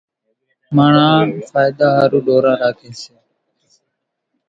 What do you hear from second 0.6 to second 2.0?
ماڻۿان ڦائۮا